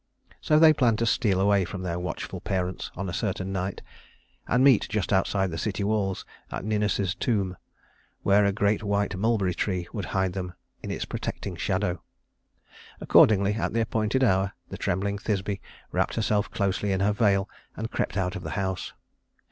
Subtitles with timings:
[0.41, 3.83] So they planned to steal away from their watchful parents on a certain night,
[4.47, 7.55] and meet just outside the city walls at Ninus's tomb,
[8.23, 12.01] where a great white mulberry tree would hide them in its protecting shadow.
[12.99, 15.59] Accordingly, at the appointed hour, the trembling Thisbe
[15.91, 17.47] wrapped herself closely in her veil
[17.77, 18.93] and crept out of the house.